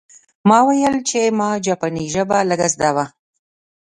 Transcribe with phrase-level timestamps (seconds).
[0.47, 3.05] ما وویل چې ما جاپاني ژبه لږه زده وه